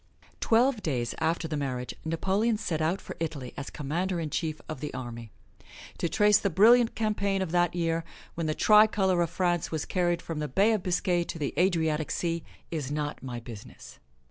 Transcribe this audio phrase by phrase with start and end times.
[0.39, 4.79] Twelve days after the marriage, Napoleon set out for Italy as Commander in Chief of
[4.79, 5.29] the army.
[5.99, 8.03] To trace the brilliant campaign of that year,
[8.33, 12.09] when the tricolor of France was carried from the Bay of Biscay to the Adriatic
[12.09, 13.99] Sea, is not my business.